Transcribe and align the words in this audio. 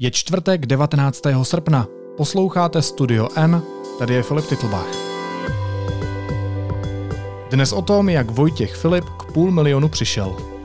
Je 0.00 0.10
čtvrtek 0.10 0.66
19. 0.66 1.22
srpna. 1.42 1.86
Posloucháte 2.16 2.82
Studio 2.82 3.28
N, 3.36 3.62
tady 3.98 4.14
je 4.14 4.22
Filip 4.22 4.46
Titlbach. 4.46 4.86
Dnes 7.50 7.72
o 7.72 7.82
tom, 7.82 8.08
jak 8.08 8.30
Vojtěch 8.30 8.74
Filip 8.74 9.04
k 9.04 9.32
půl 9.32 9.50
milionu 9.50 9.88
přišel. 9.88 10.57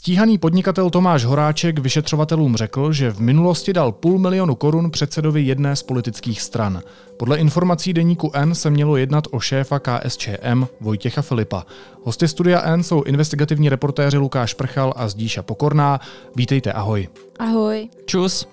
Stíhaný 0.00 0.38
podnikatel 0.38 0.90
Tomáš 0.90 1.24
Horáček 1.24 1.78
vyšetřovatelům 1.78 2.56
řekl, 2.56 2.92
že 2.92 3.10
v 3.10 3.20
minulosti 3.20 3.72
dal 3.72 3.92
půl 3.92 4.18
milionu 4.18 4.54
korun 4.54 4.90
předsedovi 4.90 5.42
jedné 5.42 5.76
z 5.76 5.82
politických 5.82 6.42
stran. 6.42 6.82
Podle 7.16 7.38
informací 7.38 7.92
deníku 7.92 8.30
N 8.34 8.54
se 8.54 8.70
mělo 8.70 8.96
jednat 8.96 9.24
o 9.30 9.40
šéfa 9.40 9.78
KSČM 9.78 10.64
Vojtěcha 10.80 11.22
Filipa. 11.22 11.66
Hosty 12.02 12.28
studia 12.28 12.62
N 12.62 12.82
jsou 12.82 13.02
investigativní 13.02 13.68
reportéři 13.68 14.18
Lukáš 14.18 14.54
Prchal 14.54 14.94
a 14.96 15.08
Zdíša 15.08 15.42
Pokorná. 15.42 16.00
Vítejte, 16.36 16.72
ahoj. 16.72 17.08
Ahoj. 17.38 17.88
Čus. 18.06 18.48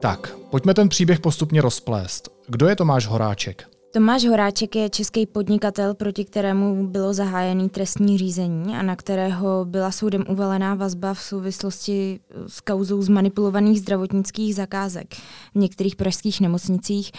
Tak, 0.00 0.36
pojďme 0.50 0.74
ten 0.74 0.88
příběh 0.88 1.20
postupně 1.20 1.62
rozplést. 1.62 2.28
Kdo 2.46 2.68
je 2.68 2.76
Tomáš 2.76 3.06
Horáček? 3.06 3.71
Tomáš 3.92 4.24
Horáček 4.24 4.76
je 4.76 4.90
český 4.90 5.26
podnikatel, 5.26 5.94
proti 5.94 6.24
kterému 6.24 6.86
bylo 6.86 7.14
zahájený 7.14 7.68
trestní 7.68 8.18
řízení 8.18 8.76
a 8.76 8.82
na 8.82 8.96
kterého 8.96 9.64
byla 9.64 9.90
soudem 9.90 10.24
uvalená 10.28 10.74
vazba 10.74 11.14
v 11.14 11.20
souvislosti 11.20 12.20
s 12.46 12.60
kauzou 12.60 13.02
zmanipulovaných 13.02 13.80
zdravotnických 13.80 14.54
zakázek 14.54 15.14
v 15.54 15.58
některých 15.58 15.96
pražských 15.96 16.40
nemocnicích 16.40 17.12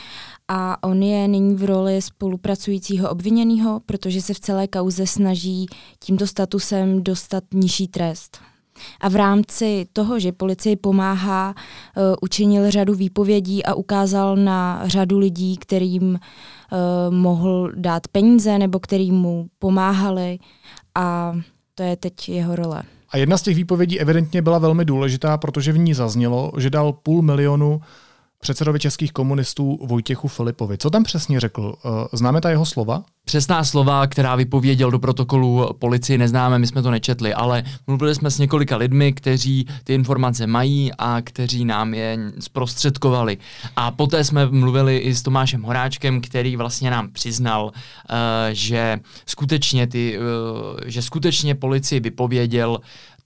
a 0.47 0.83
on 0.83 1.03
je 1.03 1.27
nyní 1.27 1.55
v 1.55 1.63
roli 1.63 2.01
spolupracujícího 2.01 3.09
obviněného, 3.09 3.81
protože 3.85 4.21
se 4.21 4.33
v 4.33 4.39
celé 4.39 4.67
kauze 4.67 5.07
snaží 5.07 5.65
tímto 5.99 6.27
statusem 6.27 7.03
dostat 7.03 7.43
nižší 7.53 7.87
trest. 7.87 8.52
A 9.01 9.09
v 9.09 9.15
rámci 9.15 9.85
toho, 9.93 10.19
že 10.19 10.31
policii 10.31 10.75
pomáhá, 10.75 11.49
uh, 11.49 12.03
učinil 12.21 12.71
řadu 12.71 12.93
výpovědí 12.93 13.65
a 13.65 13.73
ukázal 13.73 14.35
na 14.35 14.81
řadu 14.87 15.19
lidí, 15.19 15.57
kterým 15.57 16.03
uh, 16.03 16.17
mohl 17.13 17.71
dát 17.75 18.07
peníze 18.07 18.57
nebo 18.57 18.79
který 18.79 19.11
mu 19.11 19.47
pomáhali 19.59 20.39
a 20.95 21.35
to 21.75 21.83
je 21.83 21.95
teď 21.95 22.29
jeho 22.29 22.55
role. 22.55 22.83
A 23.09 23.17
jedna 23.17 23.37
z 23.37 23.41
těch 23.41 23.55
výpovědí 23.55 23.99
evidentně 23.99 24.41
byla 24.41 24.57
velmi 24.57 24.85
důležitá, 24.85 25.37
protože 25.37 25.71
v 25.71 25.77
ní 25.77 25.93
zaznělo, 25.93 26.51
že 26.57 26.69
dal 26.69 26.93
půl 26.93 27.21
milionu 27.21 27.81
předsedovi 28.43 28.79
českých 28.79 29.11
komunistů 29.11 29.79
Vojtěchu 29.81 30.27
Filipovi. 30.27 30.77
Co 30.77 30.89
tam 30.89 31.03
přesně 31.03 31.39
řekl? 31.39 31.75
Eh, 31.85 31.89
známe 32.13 32.41
ta 32.41 32.49
jeho 32.49 32.65
slova? 32.65 33.03
Přesná 33.25 33.63
slova, 33.63 34.07
která 34.07 34.35
vypověděl 34.35 34.91
do 34.91 34.99
protokolu 34.99 35.73
policii, 35.79 36.17
neznáme, 36.17 36.59
my 36.59 36.67
jsme 36.67 36.81
to 36.81 36.91
nečetli, 36.91 37.33
ale 37.33 37.63
mluvili 37.87 38.15
jsme 38.15 38.31
s 38.31 38.39
několika 38.39 38.77
lidmi, 38.77 39.13
kteří 39.13 39.67
ty 39.83 39.93
informace 39.93 40.47
mají 40.47 40.91
a 40.97 41.21
kteří 41.21 41.65
nám 41.65 41.93
je 41.93 42.17
zprostředkovali. 42.39 43.37
A 43.75 43.91
poté 43.91 44.23
jsme 44.23 44.45
mluvili 44.45 44.97
i 44.97 45.15
s 45.15 45.21
Tomášem 45.21 45.63
Horáčkem, 45.63 46.21
který 46.21 46.55
vlastně 46.55 46.91
nám 46.91 47.09
přiznal, 47.09 47.63
uh, 47.65 47.71
že 48.51 48.99
skutečně 49.25 49.87
ty, 49.87 50.19
uh, 50.19 50.23
že 50.85 51.01
skutečně 51.01 51.55
policii 51.55 51.99
vypověděl 51.99 52.79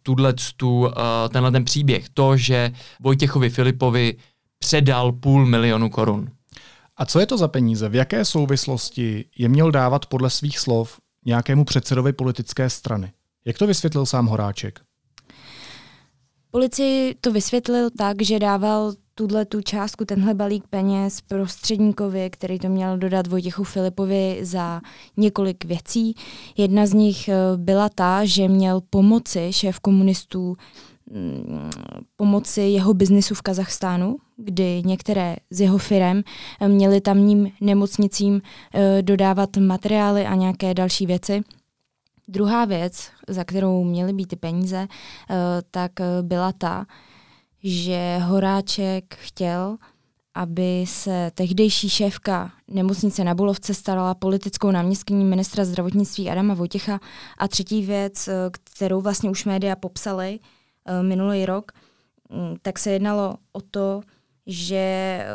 tuhle, 0.03 0.33
tu, 0.57 0.91
tenhle 1.29 1.51
ten 1.51 1.65
příběh. 1.65 2.05
To, 2.13 2.37
že 2.37 2.71
Vojtěchovi 2.99 3.49
Filipovi 3.49 4.15
předal 4.59 5.11
půl 5.11 5.45
milionu 5.45 5.89
korun. 5.89 6.29
A 6.97 7.05
co 7.05 7.19
je 7.19 7.25
to 7.25 7.37
za 7.37 7.47
peníze? 7.47 7.89
V 7.89 7.95
jaké 7.95 8.25
souvislosti 8.25 9.25
je 9.37 9.49
měl 9.49 9.71
dávat 9.71 10.05
podle 10.05 10.29
svých 10.29 10.59
slov 10.59 10.99
nějakému 11.25 11.65
předsedovi 11.65 12.13
politické 12.13 12.69
strany? 12.69 13.11
Jak 13.45 13.57
to 13.57 13.67
vysvětlil 13.67 14.05
sám 14.05 14.25
Horáček? 14.25 14.79
Policii 16.51 17.15
to 17.21 17.31
vysvětlil 17.31 17.89
tak, 17.97 18.21
že 18.21 18.39
dával 18.39 18.93
tuhle 19.15 19.45
tu 19.45 19.61
částku, 19.61 20.05
tenhle 20.05 20.33
balík 20.33 20.67
peněz 20.69 21.21
prostředníkovi, 21.21 22.29
který 22.29 22.59
to 22.59 22.69
měl 22.69 22.97
dodat 22.97 23.27
Vojtěchu 23.27 23.63
Filipovi 23.63 24.39
za 24.41 24.81
několik 25.17 25.65
věcí. 25.65 26.15
Jedna 26.57 26.85
z 26.85 26.93
nich 26.93 27.27
eh, 27.29 27.35
byla 27.55 27.89
ta, 27.89 28.25
že 28.25 28.47
měl 28.47 28.81
pomoci 28.89 29.47
šéf 29.51 29.79
komunistů 29.79 30.57
Mm, 31.11 31.69
pomoci 32.15 32.61
jeho 32.61 32.93
biznisu 32.93 33.35
v 33.35 33.41
Kazachstánu, 33.41 34.17
kdy 34.37 34.81
některé 34.85 35.35
z 35.49 35.61
jeho 35.61 35.77
firm 35.77 36.21
eh, 36.61 36.67
měly 36.67 37.01
tamním 37.01 37.51
nemocnicím 37.61 38.41
eh, 38.73 39.01
dodávat 39.01 39.57
materiály 39.57 40.25
a 40.25 40.35
nějaké 40.35 40.73
další 40.73 41.05
věci. 41.05 41.41
Druhá 42.27 42.65
věc, 42.65 43.09
za 43.27 43.43
kterou 43.43 43.83
měly 43.83 44.13
být 44.13 44.27
ty 44.27 44.35
peníze, 44.35 44.87
eh, 44.87 45.35
tak 45.71 45.91
byla 46.21 46.51
ta, 46.51 46.85
že 47.63 48.17
Horáček 48.17 49.15
chtěl, 49.15 49.77
aby 50.35 50.85
se 50.87 51.31
tehdejší 51.33 51.89
šéfka 51.89 52.51
nemocnice 52.67 53.23
na 53.23 53.35
Bulovce 53.35 53.73
starala 53.73 54.13
politickou 54.13 54.71
náměstkyní 54.71 55.25
ministra 55.25 55.65
zdravotnictví 55.65 56.29
Adama 56.29 56.53
Vojtěcha. 56.53 56.99
A 57.37 57.47
třetí 57.47 57.85
věc, 57.85 58.29
kterou 58.49 59.01
vlastně 59.01 59.29
už 59.29 59.45
média 59.45 59.75
popsaly, 59.75 60.39
Eh, 60.87 61.03
minulý 61.03 61.45
rok, 61.45 61.71
mm, 62.29 62.55
tak 62.61 62.79
se 62.79 62.91
jednalo 62.91 63.35
o 63.51 63.61
to, 63.61 64.01
že 64.47 64.75
eh, 64.75 65.25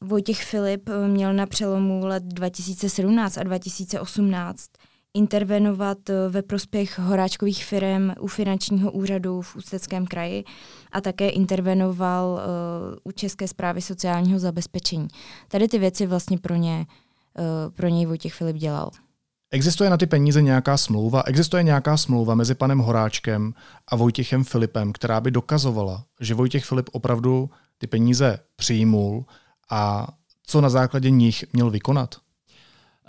Vojtěch 0.00 0.44
Filip 0.44 0.88
eh, 0.88 1.08
měl 1.08 1.32
na 1.32 1.46
přelomu 1.46 2.06
let 2.06 2.22
2017 2.22 3.38
a 3.38 3.42
2018 3.42 4.70
intervenovat 5.14 5.98
ve 6.28 6.42
prospěch 6.42 6.98
horáčkových 6.98 7.64
firm 7.64 8.10
u 8.20 8.26
finančního 8.26 8.92
úřadu 8.92 9.42
v 9.42 9.56
Ústeckém 9.56 10.06
kraji 10.06 10.44
a 10.92 11.00
také 11.00 11.28
intervenoval 11.28 12.40
u 13.04 13.12
České 13.12 13.48
zprávy 13.48 13.82
sociálního 13.82 14.38
zabezpečení. 14.38 15.08
Tady 15.48 15.68
ty 15.68 15.78
věci 15.78 16.06
vlastně 16.06 16.38
pro, 16.38 16.54
ně, 16.54 16.86
pro 17.74 17.88
něj 17.88 18.06
Vojtěch 18.06 18.34
Filip 18.34 18.56
dělal. 18.56 18.90
Existuje 19.50 19.90
na 19.90 19.96
ty 19.96 20.06
peníze 20.06 20.42
nějaká 20.42 20.76
smlouva? 20.76 21.22
Existuje 21.22 21.62
nějaká 21.62 21.96
smlouva 21.96 22.34
mezi 22.34 22.54
panem 22.54 22.78
Horáčkem 22.78 23.54
a 23.88 23.96
Vojtěchem 23.96 24.44
Filipem, 24.44 24.92
která 24.92 25.20
by 25.20 25.30
dokazovala, 25.30 26.04
že 26.20 26.34
Vojtěch 26.34 26.64
Filip 26.64 26.88
opravdu 26.92 27.50
ty 27.78 27.86
peníze 27.86 28.38
přijmul 28.56 29.24
a 29.70 30.08
co 30.46 30.60
na 30.60 30.68
základě 30.70 31.10
nich 31.10 31.44
měl 31.52 31.70
vykonat? 31.70 32.14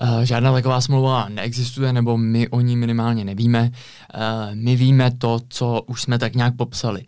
Uh, 0.01 0.21
žádná 0.21 0.53
taková 0.53 0.81
smlouva 0.81 1.29
neexistuje, 1.29 1.93
nebo 1.93 2.17
my 2.17 2.49
o 2.49 2.61
ní 2.61 2.77
minimálně 2.77 3.25
nevíme. 3.25 3.61
Uh, 3.61 4.55
my 4.55 4.75
víme 4.75 5.11
to, 5.11 5.39
co 5.49 5.81
už 5.81 6.01
jsme 6.01 6.19
tak 6.19 6.35
nějak 6.35 6.55
popsali. 6.55 7.05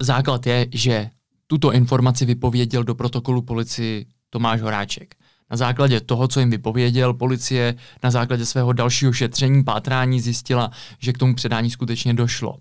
Základ 0.00 0.46
je, 0.46 0.66
že 0.72 1.10
tuto 1.46 1.72
informaci 1.72 2.24
vypověděl 2.24 2.84
do 2.84 2.94
protokolu 2.94 3.42
policii 3.42 4.06
Tomáš 4.30 4.60
Horáček. 4.60 5.14
Na 5.50 5.56
základě 5.56 6.00
toho, 6.00 6.28
co 6.28 6.40
jim 6.40 6.50
vypověděl, 6.50 7.14
policie 7.14 7.74
na 8.02 8.10
základě 8.10 8.46
svého 8.46 8.72
dalšího 8.72 9.12
šetření, 9.12 9.64
pátrání 9.64 10.20
zjistila, 10.20 10.70
že 10.98 11.12
k 11.12 11.18
tomu 11.18 11.34
předání 11.34 11.70
skutečně 11.70 12.14
došlo. 12.14 12.56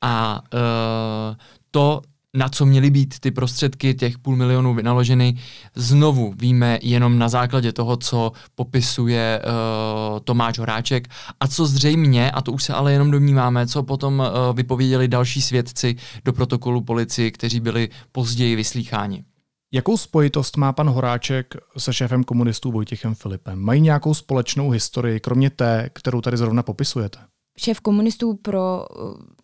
A 0.00 0.42
uh, 0.54 1.36
to, 1.70 2.02
na 2.34 2.48
co 2.48 2.66
měly 2.66 2.90
být 2.90 3.18
ty 3.20 3.30
prostředky 3.30 3.94
těch 3.94 4.18
půl 4.18 4.36
milionů 4.36 4.74
vynaloženy, 4.74 5.38
znovu 5.74 6.34
víme 6.38 6.78
jenom 6.82 7.18
na 7.18 7.28
základě 7.28 7.72
toho, 7.72 7.96
co 7.96 8.32
popisuje 8.54 9.42
uh, 9.42 10.18
Tomáš 10.24 10.58
Horáček 10.58 11.08
a 11.40 11.48
co 11.48 11.66
zřejmě, 11.66 12.30
a 12.30 12.40
to 12.40 12.52
už 12.52 12.62
se 12.62 12.74
ale 12.74 12.92
jenom 12.92 13.10
domníváme, 13.10 13.66
co 13.66 13.82
potom 13.82 14.18
uh, 14.18 14.56
vypověděli 14.56 15.08
další 15.08 15.42
svědci 15.42 15.96
do 16.24 16.32
protokolu 16.32 16.80
policii, 16.80 17.30
kteří 17.30 17.60
byli 17.60 17.88
později 18.12 18.56
vyslýcháni. 18.56 19.24
Jakou 19.72 19.96
spojitost 19.96 20.56
má 20.56 20.72
pan 20.72 20.90
Horáček 20.90 21.54
se 21.78 21.92
šéfem 21.92 22.24
komunistů 22.24 22.72
Vojtěchem 22.72 23.14
Filipem? 23.14 23.58
Mají 23.58 23.80
nějakou 23.80 24.14
společnou 24.14 24.70
historii, 24.70 25.20
kromě 25.20 25.50
té, 25.50 25.90
kterou 25.92 26.20
tady 26.20 26.36
zrovna 26.36 26.62
popisujete? 26.62 27.18
Šéf 27.58 27.80
komunistů 27.80 28.34
pro 28.34 28.84
eh, 28.90 28.96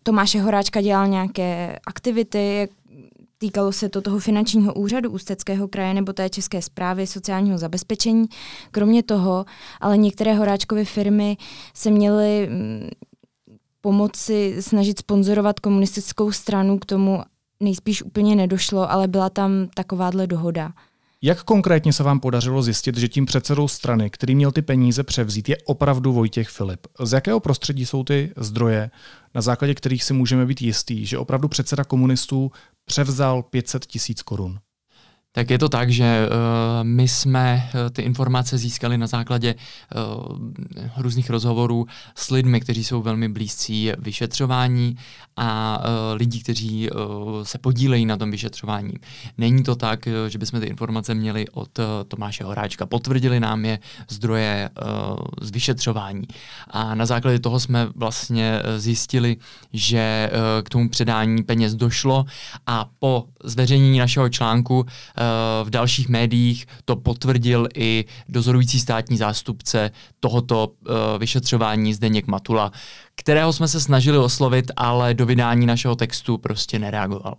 Tomáše 0.03 0.41
Horáčka 0.41 0.81
dělal 0.81 1.07
nějaké 1.07 1.79
aktivity, 1.87 2.69
Týkalo 3.39 3.71
se 3.71 3.89
to 3.89 4.01
toho 4.01 4.19
finančního 4.19 4.73
úřadu 4.73 5.09
Ústeckého 5.09 5.67
kraje 5.67 5.93
nebo 5.93 6.13
té 6.13 6.29
České 6.29 6.61
zprávy 6.61 7.07
sociálního 7.07 7.57
zabezpečení. 7.57 8.25
Kromě 8.71 9.03
toho, 9.03 9.45
ale 9.81 9.97
některé 9.97 10.33
Horáčkovy 10.33 10.85
firmy 10.85 11.37
se 11.73 11.91
měly 11.91 12.49
mm, 12.51 12.89
pomoci 13.81 14.57
snažit 14.59 14.99
sponzorovat 14.99 15.59
komunistickou 15.59 16.31
stranu 16.31 16.79
k 16.79 16.85
tomu, 16.85 17.23
nejspíš 17.59 18.03
úplně 18.03 18.35
nedošlo, 18.35 18.91
ale 18.91 19.07
byla 19.07 19.29
tam 19.29 19.67
takováhle 19.73 20.27
dohoda. 20.27 20.71
Jak 21.21 21.43
konkrétně 21.43 21.93
se 21.93 22.03
vám 22.03 22.19
podařilo 22.19 22.63
zjistit, 22.63 22.97
že 22.97 23.07
tím 23.07 23.25
předsedou 23.25 23.67
strany, 23.67 24.09
který 24.09 24.35
měl 24.35 24.51
ty 24.51 24.61
peníze 24.61 25.03
převzít, 25.03 25.49
je 25.49 25.57
opravdu 25.65 26.13
Vojtěch 26.13 26.49
Filip? 26.49 26.87
Z 27.03 27.13
jakého 27.13 27.39
prostředí 27.39 27.85
jsou 27.85 28.03
ty 28.03 28.33
zdroje, 28.37 28.91
na 29.35 29.41
základě 29.41 29.75
kterých 29.75 30.03
si 30.03 30.13
můžeme 30.13 30.45
být 30.45 30.61
jistý, 30.61 31.05
že 31.05 31.17
opravdu 31.17 31.47
předseda 31.47 31.83
komunistů 31.83 32.51
převzal 32.85 33.43
500 33.43 33.85
tisíc 33.85 34.21
korun? 34.21 34.59
Tak 35.37 35.49
je 35.49 35.59
to 35.59 35.69
tak, 35.69 35.89
že 35.89 36.29
uh, 36.29 36.33
my 36.83 37.07
jsme 37.07 37.69
uh, 37.73 37.89
ty 37.89 38.01
informace 38.01 38.57
získali 38.57 38.97
na 38.97 39.07
základě 39.07 39.55
uh, 39.55 40.37
různých 40.97 41.29
rozhovorů 41.29 41.85
s 42.15 42.31
lidmi, 42.31 42.61
kteří 42.61 42.83
jsou 42.83 43.01
velmi 43.01 43.29
blízcí 43.29 43.91
vyšetřování 43.99 44.97
a 45.39 45.83
lidí, 46.13 46.39
kteří 46.39 46.89
se 47.43 47.57
podílejí 47.57 48.05
na 48.05 48.17
tom 48.17 48.31
vyšetřování. 48.31 48.93
Není 49.37 49.63
to 49.63 49.75
tak, 49.75 50.07
že 50.27 50.37
bychom 50.37 50.59
ty 50.59 50.65
informace 50.65 51.13
měli 51.13 51.45
od 51.49 51.79
Tomáše 52.07 52.43
Horáčka. 52.43 52.85
Potvrdili 52.85 53.39
nám 53.39 53.65
je 53.65 53.79
zdroje 54.09 54.69
z 55.41 55.51
vyšetřování. 55.51 56.23
A 56.67 56.95
na 56.95 57.05
základě 57.05 57.39
toho 57.39 57.59
jsme 57.59 57.87
vlastně 57.95 58.61
zjistili, 58.77 59.37
že 59.73 60.29
k 60.63 60.69
tomu 60.69 60.89
předání 60.89 61.43
peněz 61.43 61.75
došlo 61.75 62.25
a 62.67 62.89
po 62.99 63.25
zveřejnění 63.43 63.99
našeho 63.99 64.29
článku 64.29 64.85
v 65.63 65.69
dalších 65.69 66.09
médiích 66.09 66.65
to 66.85 66.95
potvrdil 66.95 67.67
i 67.75 68.05
dozorující 68.29 68.79
státní 68.79 69.17
zástupce 69.17 69.91
tohoto 70.19 70.67
uh, 70.67 70.95
vyšetřování 71.19 71.93
Zdeněk 71.93 72.27
Matula, 72.27 72.71
kterého 73.15 73.53
jsme 73.53 73.67
se 73.67 73.81
snažili 73.81 74.17
oslovit, 74.17 74.71
ale 74.75 75.13
do 75.13 75.25
vydání 75.25 75.65
našeho 75.65 75.95
textu 75.95 76.37
prostě 76.37 76.79
nereagoval. 76.79 77.35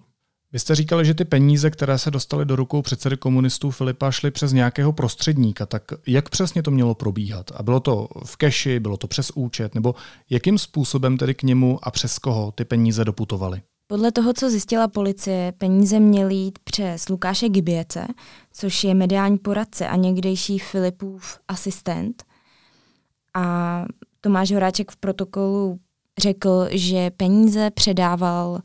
Vy 0.53 0.59
jste 0.59 0.75
říkali, 0.75 1.05
že 1.05 1.15
ty 1.15 1.25
peníze, 1.25 1.71
které 1.71 1.99
se 1.99 2.11
dostaly 2.11 2.45
do 2.45 2.57
rukou 2.57 2.83
předsedy 2.83 3.17
komunistů 3.17 3.71
Filipa, 3.71 4.11
šly 4.11 4.31
přes 4.31 4.53
nějakého 4.53 4.93
prostředníka. 4.93 5.67
Tak 5.67 5.83
jak 6.07 6.29
přesně 6.29 6.63
to 6.63 6.71
mělo 6.71 6.95
probíhat? 6.95 7.51
A 7.55 7.63
bylo 7.63 7.81
to 7.81 8.09
v 8.25 8.37
keši, 8.37 8.81
bylo 8.81 8.97
to 8.97 9.07
přes 9.07 9.31
účet, 9.35 9.75
nebo 9.75 9.95
jakým 10.31 10.59
způsobem 10.59 11.19
tedy 11.19 11.35
k 11.35 11.43
němu 11.43 11.79
a 11.83 11.91
přes 11.91 12.19
koho 12.19 12.53
ty 12.53 12.65
peníze 12.65 13.05
doputovaly? 13.05 13.63
Podle 13.91 14.13
toho, 14.13 14.33
co 14.33 14.51
zjistila 14.51 14.89
policie, 14.89 15.53
peníze 15.59 16.01
měly 16.01 16.35
jít 16.35 16.59
přes 16.59 17.09
Lukáše 17.09 17.49
Gibiece, 17.49 18.07
což 18.53 18.85
je 18.85 18.95
mediální 18.95 19.39
poradce 19.39 19.89
a 19.89 19.97
někdejší 19.97 20.59
Filipův 20.59 21.39
asistent. 21.49 22.25
A 23.35 23.85
Tomáš 24.21 24.53
Horáček 24.53 24.91
v 24.91 24.97
protokolu 24.97 25.79
řekl, 26.19 26.69
že 26.71 27.11
peníze 27.11 27.71
předával 27.71 28.61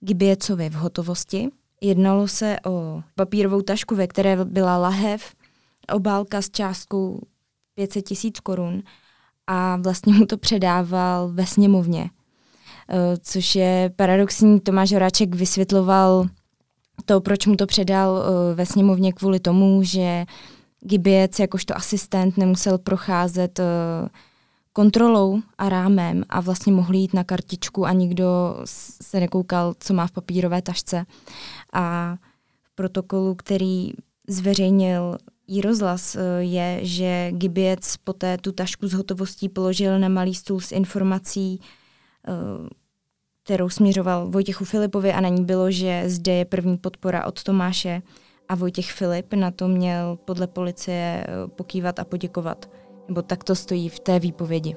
Gibiecovi 0.00 0.70
v 0.70 0.74
hotovosti. 0.74 1.48
Jednalo 1.80 2.28
se 2.28 2.56
o 2.66 3.02
papírovou 3.14 3.62
tašku, 3.62 3.94
ve 3.94 4.06
které 4.06 4.44
byla 4.44 4.78
lahev, 4.78 5.34
obálka 5.94 6.42
s 6.42 6.50
částkou 6.50 7.20
500 7.74 8.04
tisíc 8.04 8.40
korun 8.40 8.82
a 9.46 9.76
vlastně 9.76 10.14
mu 10.14 10.26
to 10.26 10.38
předával 10.38 11.28
ve 11.28 11.46
sněmovně. 11.46 12.10
Eh, 12.90 13.16
což 13.22 13.54
je 13.54 13.92
paradoxní. 13.96 14.60
Tomáš 14.60 14.92
Horáček 14.92 15.34
vysvětloval 15.34 16.26
to, 17.04 17.20
proč 17.20 17.46
mu 17.46 17.56
to 17.56 17.66
předal 17.66 18.22
eh, 18.22 18.54
ve 18.54 18.66
sněmovně 18.66 19.12
kvůli 19.12 19.40
tomu, 19.40 19.82
že 19.82 20.24
Gibiec 20.80 21.38
jakožto 21.38 21.76
asistent 21.76 22.36
nemusel 22.36 22.78
procházet 22.78 23.58
eh, 23.58 23.64
kontrolou 24.72 25.40
a 25.58 25.68
rámem 25.68 26.24
a 26.28 26.40
vlastně 26.40 26.72
mohl 26.72 26.94
jít 26.94 27.14
na 27.14 27.24
kartičku 27.24 27.86
a 27.86 27.92
nikdo 27.92 28.56
se 29.02 29.20
nekoukal, 29.20 29.74
co 29.80 29.94
má 29.94 30.06
v 30.06 30.12
papírové 30.12 30.62
tašce. 30.62 31.04
A 31.72 32.16
v 32.62 32.74
protokolu, 32.74 33.34
který 33.34 33.92
zveřejnil 34.28 35.18
i 35.48 35.60
rozhlas, 35.60 36.16
je, 36.38 36.78
že 36.82 37.32
Gibiec 37.32 37.96
poté 37.96 38.38
tu 38.38 38.52
tašku 38.52 38.88
s 38.88 38.92
hotovostí 38.92 39.48
položil 39.48 39.98
na 39.98 40.08
malý 40.08 40.34
stůl 40.34 40.60
s 40.60 40.72
informací, 40.72 41.60
kterou 43.48 43.68
směřoval 43.68 44.28
Vojtěchu 44.30 44.64
Filipovi 44.64 45.12
a 45.12 45.20
na 45.20 45.28
ní 45.28 45.44
bylo, 45.44 45.70
že 45.70 46.02
zde 46.06 46.32
je 46.32 46.44
první 46.44 46.78
podpora 46.78 47.26
od 47.26 47.42
Tomáše 47.42 48.02
a 48.48 48.54
Vojtěch 48.54 48.92
Filip 48.92 49.34
na 49.34 49.50
to 49.50 49.68
měl 49.68 50.18
podle 50.24 50.46
policie 50.46 51.24
eh, 51.28 51.48
pokývat 51.48 51.98
a 51.98 52.04
poděkovat. 52.04 52.70
Nebo 53.08 53.22
tak 53.22 53.44
to 53.44 53.54
stojí 53.54 53.88
v 53.88 54.00
té 54.00 54.18
výpovědi. 54.18 54.76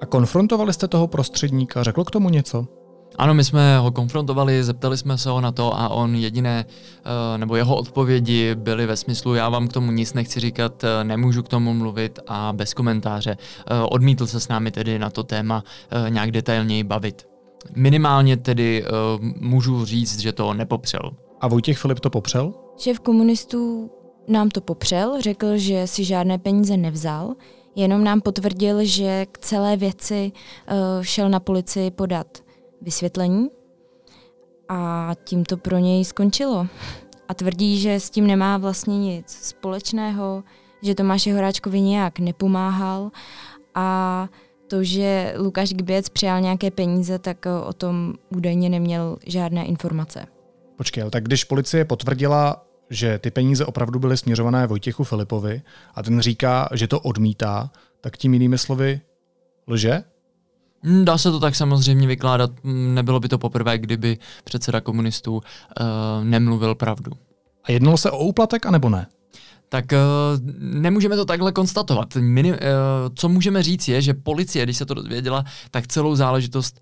A 0.00 0.06
konfrontovali 0.06 0.72
jste 0.72 0.88
toho 0.88 1.06
prostředníka, 1.06 1.82
řekl 1.82 2.04
k 2.04 2.10
tomu 2.10 2.30
něco? 2.30 2.77
Ano, 3.18 3.34
my 3.34 3.44
jsme 3.44 3.78
ho 3.78 3.92
konfrontovali, 3.92 4.64
zeptali 4.64 4.96
jsme 4.96 5.18
se 5.18 5.30
ho 5.30 5.40
na 5.40 5.52
to 5.52 5.80
a 5.80 5.88
on 5.88 6.14
jediné, 6.14 6.64
eh, 6.64 7.38
nebo 7.38 7.56
jeho 7.56 7.76
odpovědi 7.76 8.54
byly 8.54 8.86
ve 8.86 8.96
smyslu, 8.96 9.34
já 9.34 9.48
vám 9.48 9.68
k 9.68 9.72
tomu 9.72 9.92
nic 9.92 10.14
nechci 10.14 10.40
říkat, 10.40 10.84
eh, 10.84 11.04
nemůžu 11.04 11.42
k 11.42 11.48
tomu 11.48 11.74
mluvit 11.74 12.18
a 12.26 12.52
bez 12.52 12.74
komentáře. 12.74 13.36
Eh, 13.36 13.74
odmítl 13.82 14.26
se 14.26 14.40
s 14.40 14.48
námi 14.48 14.70
tedy 14.70 14.98
na 14.98 15.10
to 15.10 15.22
téma 15.22 15.64
nějak 16.08 16.30
detailněji 16.30 16.84
bavit. 16.84 17.26
Minimálně 17.76 18.36
tedy 18.36 18.84
můžu 19.40 19.84
říct, 19.84 20.18
že 20.18 20.32
to 20.32 20.54
nepopřel. 20.54 21.10
A 21.40 21.48
Vojtěch 21.48 21.78
Filip 21.78 22.00
to 22.00 22.10
popřel? 22.10 22.52
Šéf 22.78 22.98
komunistů 22.98 23.90
nám 24.28 24.48
to 24.48 24.60
popřel, 24.60 25.20
řekl, 25.20 25.56
že 25.56 25.86
si 25.86 26.04
žádné 26.04 26.38
peníze 26.38 26.76
nevzal, 26.76 27.34
jenom 27.76 28.04
nám 28.04 28.20
potvrdil, 28.20 28.84
že 28.84 29.26
k 29.32 29.38
celé 29.38 29.76
věci 29.76 30.32
šel 31.02 31.28
na 31.28 31.40
policii 31.40 31.90
podat 31.90 32.26
vysvětlení 32.82 33.48
a 34.68 35.10
tím 35.24 35.44
to 35.44 35.56
pro 35.56 35.78
něj 35.78 36.04
skončilo. 36.04 36.66
A 37.28 37.34
tvrdí, 37.34 37.80
že 37.80 38.00
s 38.00 38.10
tím 38.10 38.26
nemá 38.26 38.58
vlastně 38.58 38.98
nic 38.98 39.30
společného, 39.30 40.44
že 40.82 40.94
Tomáši 40.94 41.30
Horáčkovi 41.30 41.80
nějak 41.80 42.18
nepomáhal 42.18 43.10
a 43.74 44.28
to, 44.66 44.84
že 44.84 45.34
Lukáš 45.38 45.72
Gběc 45.72 46.08
přijal 46.08 46.40
nějaké 46.40 46.70
peníze, 46.70 47.18
tak 47.18 47.46
o 47.66 47.72
tom 47.72 48.14
údajně 48.36 48.68
neměl 48.68 49.18
žádné 49.26 49.66
informace. 49.66 50.26
Počkej, 50.76 51.10
tak 51.10 51.24
když 51.24 51.44
policie 51.44 51.84
potvrdila, 51.84 52.66
že 52.90 53.18
ty 53.18 53.30
peníze 53.30 53.66
opravdu 53.66 53.98
byly 53.98 54.16
směřované 54.16 54.66
Vojtěchu 54.66 55.04
Filipovi 55.04 55.62
a 55.94 56.02
ten 56.02 56.20
říká, 56.20 56.68
že 56.74 56.88
to 56.88 57.00
odmítá, 57.00 57.70
tak 58.00 58.16
tím 58.16 58.32
jinými 58.32 58.58
slovy 58.58 59.00
lže? 59.66 60.04
Hm, 60.82 61.04
dá 61.04 61.18
se 61.18 61.30
to 61.30 61.40
tak 61.40 61.54
samozřejmě 61.54 62.06
vykládat. 62.06 62.50
Hm, 62.64 62.94
nebylo 62.94 63.20
by 63.20 63.28
to 63.28 63.38
poprvé, 63.38 63.78
kdyby 63.78 64.18
předseda 64.44 64.80
komunistů 64.80 65.34
uh, 65.34 65.42
nemluvil 66.24 66.74
pravdu. 66.74 67.12
A 67.64 67.72
jednalo 67.72 67.96
se 67.96 68.10
o 68.10 68.18
úplatek, 68.18 68.66
anebo 68.66 68.88
ne? 68.88 69.06
Tak 69.68 69.84
uh, 69.92 69.98
nemůžeme 70.58 71.16
to 71.16 71.24
takhle 71.24 71.52
konstatovat. 71.52 72.16
Minim, 72.16 72.54
uh, 72.54 72.58
co 73.14 73.28
můžeme 73.28 73.62
říct 73.62 73.88
je, 73.88 74.02
že 74.02 74.14
policie, 74.14 74.64
když 74.64 74.76
se 74.76 74.86
to 74.86 74.94
dozvěděla, 74.94 75.44
tak 75.70 75.86
celou 75.86 76.14
záležitost 76.14 76.80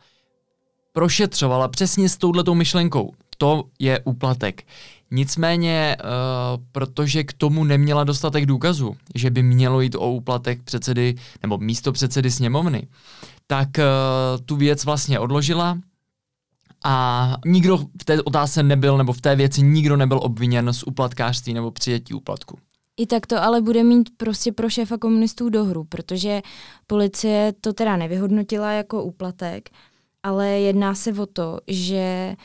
prošetřovala 0.93 1.69
přesně 1.69 2.09
s 2.09 2.17
touhletou 2.17 2.55
myšlenkou. 2.55 3.13
To 3.39 3.65
je 3.79 4.01
úplatek. 4.05 4.63
Nicméně, 5.17 5.97
uh, 6.01 6.65
protože 6.73 7.25
k 7.25 7.33
tomu 7.33 7.65
neměla 7.65 8.05
dostatek 8.05 8.47
důkazů, 8.47 8.97
že 9.15 9.31
by 9.31 9.43
mělo 9.43 9.81
jít 9.81 9.95
o 9.95 10.13
úplatek 10.13 10.63
předsedy 10.63 11.15
nebo 11.43 11.59
místo 11.59 11.93
předsedy 11.93 12.31
sněmovny, 12.31 12.89
tak 13.47 13.69
uh, 13.79 14.45
tu 14.45 14.57
věc 14.57 14.85
vlastně 14.85 15.19
odložila 15.19 15.79
a 16.85 17.37
nikdo 17.47 17.77
v 17.77 18.05
té 18.05 18.23
otázce 18.23 18.63
nebyl, 18.63 18.99
nebo 18.99 19.13
v 19.13 19.21
té 19.21 19.37
věci 19.37 19.63
nikdo 19.63 19.97
nebyl 19.97 20.19
obviněn 20.23 20.73
z 20.73 20.83
úplatkářství 20.83 21.55
nebo 21.55 21.71
přijetí 21.71 22.15
úplatku. 22.15 22.59
I 22.97 23.07
tak 23.07 23.27
to 23.27 23.43
ale 23.43 23.61
bude 23.61 23.85
mít 23.85 24.11
prostě 24.17 24.53
pro 24.53 24.71
šéfa 24.71 24.99
komunistů 24.99 25.49
dohru, 25.49 25.85
protože 25.85 26.43
policie 26.87 27.53
to 27.61 27.73
teda 27.73 27.97
nevyhodnotila 27.97 28.73
jako 28.73 29.03
úplatek, 29.03 29.71
ale 30.23 30.49
jedná 30.49 30.95
se 30.95 31.13
o 31.13 31.27
to, 31.27 31.61
že 31.67 32.37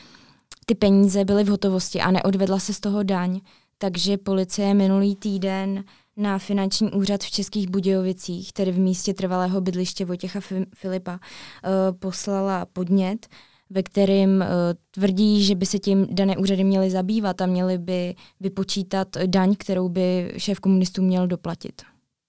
ty 0.72 0.76
peníze 0.76 1.24
byly 1.24 1.44
v 1.44 1.48
hotovosti 1.48 2.00
a 2.00 2.10
neodvedla 2.10 2.58
se 2.58 2.72
z 2.72 2.80
toho 2.80 3.02
daň. 3.02 3.40
Takže 3.78 4.16
policie 4.16 4.74
minulý 4.74 5.16
týden 5.16 5.84
na 6.16 6.38
finanční 6.38 6.90
úřad 6.90 7.20
v 7.20 7.30
Českých 7.30 7.70
Budějovicích, 7.70 8.52
tedy 8.52 8.72
v 8.72 8.78
místě 8.78 9.14
trvalého 9.14 9.60
bydliště 9.60 10.04
Vojtěcha 10.04 10.40
Filipa, 10.74 11.12
uh, 11.12 11.98
poslala 11.98 12.66
podnět, 12.72 13.26
ve 13.70 13.82
kterým 13.82 14.30
uh, 14.40 14.46
tvrdí, 14.90 15.44
že 15.44 15.54
by 15.54 15.66
se 15.66 15.78
tím 15.78 16.06
dané 16.10 16.36
úřady 16.36 16.64
měly 16.64 16.90
zabývat 16.90 17.40
a 17.40 17.46
měly 17.46 17.78
by 17.78 18.14
vypočítat 18.40 19.08
daň, 19.26 19.54
kterou 19.58 19.88
by 19.88 20.34
šéf 20.36 20.60
komunistů 20.60 21.02
měl 21.02 21.26
doplatit. 21.26 21.82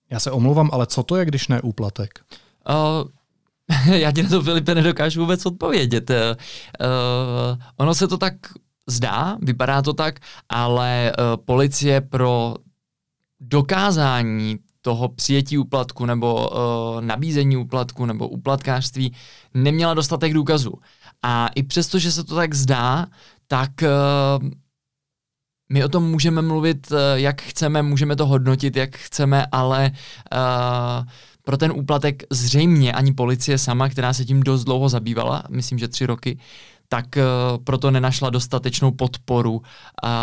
Já 0.10 0.20
se 0.20 0.32
omlouvám, 0.32 0.70
ale 0.74 0.88
co 0.88 1.04
to 1.04 1.16
je, 1.16 1.26
když 1.26 1.48
ne 1.48 1.62
úplatek? 1.62 2.20
Uh, 2.70 3.10
já 3.94 4.12
ti 4.12 4.24
na 4.24 4.30
to, 4.30 4.42
Filipe, 4.42 4.76
nedokážu 4.76 5.22
vůbec 5.22 5.46
odpovědět. 5.46 6.10
Uh, 6.10 6.16
ono 7.78 7.96
se 7.96 8.08
to 8.08 8.18
tak 8.18 8.34
zdá, 8.88 9.38
vypadá 9.42 9.82
to 9.82 9.94
tak, 9.94 10.20
ale 10.50 11.12
uh, 11.18 11.44
policie 11.46 12.02
pro 12.02 12.56
dokázání 13.40 14.60
toho 14.82 15.10
přijetí 15.10 15.58
úplatku 15.58 16.06
nebo 16.06 16.50
uh, 16.50 17.02
nabízení 17.02 17.58
úplatku 17.58 18.06
nebo 18.06 18.28
úplatkářství 18.28 19.16
neměla 19.54 19.94
dostatek 19.94 20.34
důkazů. 20.34 20.74
A 21.24 21.48
i 21.56 21.64
přesto, 21.64 22.00
že 22.00 22.12
se 22.12 22.24
to 22.24 22.36
tak 22.36 22.54
zdá, 22.54 23.06
tak 23.48 23.72
uh, 23.82 24.50
my 25.70 25.84
o 25.84 25.90
tom 25.90 26.12
můžeme 26.12 26.42
mluvit, 26.42 26.92
uh, 26.92 26.98
jak 27.16 27.42
chceme, 27.42 27.82
můžeme 27.82 28.16
to 28.16 28.26
hodnotit, 28.26 28.76
jak 28.76 28.98
chceme, 28.98 29.46
ale 29.52 29.92
uh, 30.34 31.06
pro 31.46 31.58
ten 31.58 31.72
úplatek 31.72 32.24
zřejmě 32.32 32.94
ani 32.94 33.14
policie 33.14 33.58
sama, 33.58 33.90
která 33.90 34.14
se 34.14 34.26
tím 34.26 34.44
dost 34.44 34.64
dlouho 34.64 34.90
zabývala, 34.90 35.44
myslím, 35.50 35.80
že 35.80 35.88
tři 35.88 36.06
roky, 36.06 36.40
tak 36.88 37.06
uh, 37.18 37.64
proto 37.64 37.92
nenašla 37.92 38.30
dostatečnou 38.30 38.92
podporu, 38.92 39.62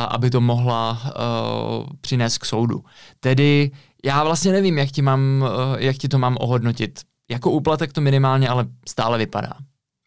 aby 0.08 0.30
to 0.30 0.40
mohla 0.40 1.02
uh, 1.04 1.86
přinést 2.00 2.38
k 2.38 2.44
soudu. 2.44 2.84
Tedy 3.20 3.70
já 4.04 4.24
vlastně 4.24 4.52
nevím, 4.52 4.78
jak 4.78 4.90
ti, 4.90 5.02
mám, 5.02 5.42
uh, 5.42 5.48
jak 5.78 5.96
ti 5.96 6.08
to 6.08 6.18
mám 6.18 6.36
ohodnotit. 6.40 7.00
Jako 7.30 7.50
úplatek 7.50 7.92
to 7.92 8.00
minimálně, 8.00 8.48
ale 8.48 8.66
stále 8.88 9.18
vypadá. 9.18 9.52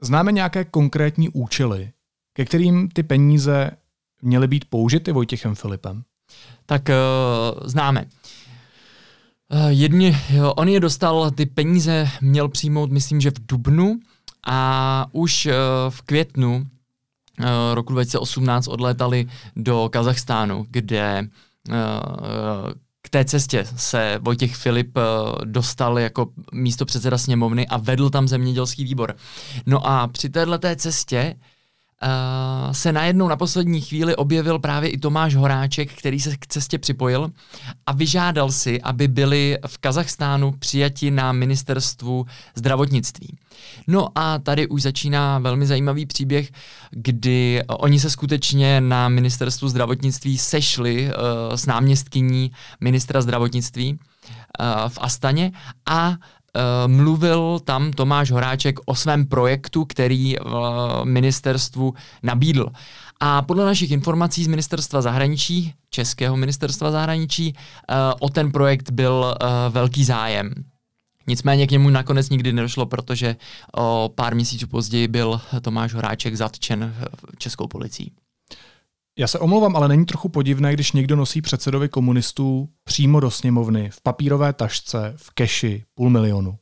Známe 0.01 0.31
nějaké 0.31 0.65
konkrétní 0.65 1.29
účely, 1.29 1.91
ke 2.33 2.45
kterým 2.45 2.89
ty 2.89 3.03
peníze 3.03 3.71
měly 4.21 4.47
být 4.47 4.65
použity 4.65 5.11
Vojtěchem 5.11 5.55
Filipem? 5.55 6.03
Tak 6.65 6.89
známe. 7.65 8.05
Uh, 9.53 9.67
jedni, 9.69 10.17
jo, 10.29 10.53
on 10.53 10.69
je 10.69 10.79
dostal, 10.79 11.31
ty 11.31 11.45
peníze 11.45 12.09
měl 12.21 12.49
přijmout, 12.49 12.91
myslím, 12.91 13.21
že 13.21 13.31
v 13.31 13.45
Dubnu 13.47 13.99
a 14.47 15.05
už 15.11 15.45
uh, 15.45 15.51
v 15.89 16.01
květnu 16.01 16.55
uh, 16.55 17.45
roku 17.73 17.93
2018 17.93 18.67
odlétali 18.67 19.27
do 19.55 19.89
Kazachstánu, 19.91 20.65
kde 20.69 21.27
k 23.01 23.09
té 23.09 23.25
cestě 23.25 23.65
se 23.75 24.19
Vojtěch 24.21 24.55
Filip 24.55 24.97
dostal 25.43 25.99
jako 25.99 26.27
místo 26.53 26.85
předseda 26.85 27.17
sněmovny 27.17 27.67
a 27.67 27.77
vedl 27.77 28.09
tam 28.09 28.27
zemědělský 28.27 28.83
výbor. 28.83 29.15
No 29.65 29.87
a 29.87 30.07
při 30.07 30.29
této 30.29 30.75
cestě 30.75 31.35
uh, 31.35 31.52
se 32.71 32.91
najednou 32.91 33.27
na 33.27 33.35
poslední 33.35 33.81
chvíli 33.81 34.15
objevil 34.15 34.59
právě 34.59 34.89
i 34.89 34.97
Tomáš 34.97 35.35
Horáček, 35.35 35.93
který 35.93 36.19
se 36.19 36.37
k 36.37 36.47
cestě 36.47 36.79
připojil 36.79 37.31
a 37.85 37.93
vyžádal 37.93 38.51
si, 38.51 38.81
aby 38.81 39.07
byli 39.07 39.57
v 39.67 39.77
Kazachstánu 39.77 40.51
přijati 40.51 41.11
na 41.11 41.31
ministerstvu 41.31 42.25
zdravotnictví. 42.55 43.37
No 43.87 44.07
a 44.15 44.39
tady 44.39 44.67
už 44.67 44.81
začíná 44.81 45.39
velmi 45.39 45.65
zajímavý 45.65 46.05
příběh, 46.05 46.51
kdy 46.91 47.63
oni 47.67 47.99
se 47.99 48.09
skutečně 48.09 48.81
na 48.81 49.09
ministerstvu 49.09 49.67
zdravotnictví 49.69 50.37
sešli 50.37 51.05
uh, 51.05 51.55
s 51.55 51.65
náměstkyní 51.65 52.51
ministra 52.81 53.21
zdravotnictví 53.21 53.93
uh, 53.93 54.89
v 54.89 54.97
Astaně 55.01 55.51
a 55.85 56.15
mluvil 56.87 57.59
tam 57.59 57.91
Tomáš 57.91 58.31
Horáček 58.31 58.79
o 58.85 58.95
svém 58.95 59.25
projektu, 59.25 59.85
který 59.85 60.39
uh, 60.39 60.51
ministerstvu 61.03 61.93
nabídl. 62.23 62.67
A 63.19 63.41
podle 63.41 63.65
našich 63.65 63.91
informací 63.91 64.43
z 64.43 64.47
ministerstva 64.47 65.01
zahraničí, 65.01 65.73
českého 65.89 66.37
ministerstva 66.37 66.91
zahraničí, 66.91 67.53
uh, 67.53 67.95
o 68.19 68.29
ten 68.29 68.51
projekt 68.51 68.89
byl 68.91 69.35
velký 69.69 70.05
zájem. 70.05 70.53
Nicméně 71.27 71.67
k 71.67 71.71
němu 71.71 71.89
nakonec 71.89 72.29
nikdy 72.29 72.53
nedošlo, 72.53 72.85
protože 72.85 73.35
o 73.77 74.11
pár 74.15 74.35
měsíců 74.35 74.67
později 74.67 75.07
byl 75.07 75.41
Tomáš 75.61 75.93
Horáček 75.93 76.35
zatčen 76.35 76.95
českou 77.37 77.67
policií. 77.67 78.11
Já 79.17 79.27
se 79.27 79.39
omlouvám, 79.39 79.75
ale 79.75 79.87
není 79.87 80.05
trochu 80.05 80.29
podivné, 80.29 80.73
když 80.73 80.91
někdo 80.91 81.15
nosí 81.15 81.41
předsedovi 81.41 81.89
komunistů 81.89 82.69
přímo 82.83 83.19
do 83.19 83.31
sněmovny 83.31 83.89
v 83.89 84.01
papírové 84.01 84.53
tašce 84.53 85.13
v 85.17 85.31
keši 85.33 85.83
půl 85.95 86.09
milionu? 86.09 86.49
Uh, 86.49 86.57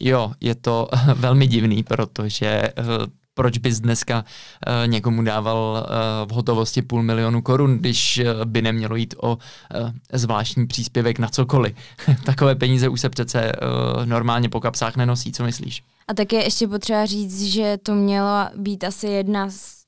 jo, 0.00 0.32
je 0.40 0.54
to 0.54 0.88
velmi 1.14 1.46
divný, 1.46 1.82
protože 1.82 2.62
uh, 2.78 3.06
proč 3.34 3.58
bys 3.58 3.80
dneska 3.80 4.24
uh, 4.24 4.88
někomu 4.90 5.22
dával 5.22 5.86
uh, 5.86 6.30
v 6.30 6.32
hotovosti 6.32 6.82
půl 6.82 7.02
milionu 7.02 7.42
korun, 7.42 7.78
když 7.78 8.20
uh, 8.20 8.44
by 8.44 8.62
nemělo 8.62 8.96
jít 8.96 9.14
o 9.20 9.32
uh, 9.36 9.90
zvláštní 10.12 10.66
příspěvek 10.66 11.18
na 11.18 11.28
cokoliv. 11.28 11.74
Takové 12.24 12.54
peníze 12.54 12.88
už 12.88 13.00
se 13.00 13.08
přece 13.08 13.52
uh, 13.52 14.06
normálně 14.06 14.48
po 14.48 14.60
kapsách 14.60 14.96
nenosí, 14.96 15.32
co 15.32 15.44
myslíš? 15.44 15.82
A 16.08 16.14
také 16.14 16.44
ještě 16.44 16.68
potřeba 16.68 17.06
říct, 17.06 17.42
že 17.42 17.78
to 17.82 17.94
měla 17.94 18.50
být 18.56 18.84
asi 18.84 19.06
jedna 19.06 19.50
z 19.50 19.81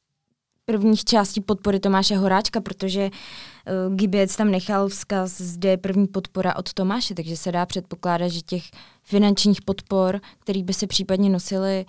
prvních 0.64 1.04
částí 1.04 1.40
podpory 1.40 1.80
Tomáše 1.80 2.16
Horáčka, 2.16 2.60
protože 2.60 3.10
uh, 3.10 3.94
Gibec 3.94 4.36
tam 4.36 4.50
nechal 4.50 4.88
vzkaz, 4.88 5.40
zde 5.40 5.68
je 5.68 5.76
první 5.76 6.06
podpora 6.06 6.56
od 6.56 6.72
Tomáše, 6.72 7.14
takže 7.14 7.36
se 7.36 7.52
dá 7.52 7.66
předpokládat, 7.66 8.28
že 8.28 8.40
těch 8.40 8.62
finančních 9.02 9.62
podpor, 9.62 10.20
které 10.38 10.62
by 10.62 10.74
se 10.74 10.86
případně 10.86 11.30
nosily 11.30 11.86